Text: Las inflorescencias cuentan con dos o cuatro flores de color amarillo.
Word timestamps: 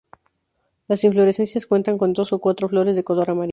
Las 0.87 1.03
inflorescencias 1.03 1.67
cuentan 1.67 1.99
con 1.99 2.13
dos 2.13 2.33
o 2.33 2.39
cuatro 2.39 2.67
flores 2.67 2.95
de 2.95 3.03
color 3.03 3.29
amarillo. 3.29 3.49